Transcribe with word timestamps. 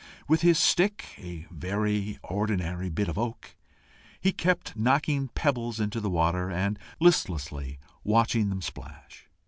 With 0.27 0.41
his 0.41 0.57
stick, 0.57 1.05
a 1.19 1.45
very 1.51 2.17
ordinary 2.23 2.89
bit 2.89 3.07
of 3.07 3.19
oak, 3.19 3.55
he 4.19 4.31
kept 4.31 4.75
knocking 4.75 5.27
pebbles 5.27 5.79
into 5.79 5.99
the 5.99 6.09
water, 6.09 6.49
and 6.49 6.79
listlessly 6.99 7.77
watching 8.03 8.49
them 8.49 8.63
splash. 8.63 9.29